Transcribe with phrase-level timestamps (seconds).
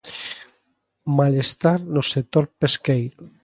[1.17, 3.19] Malestar no sector pesqueiro.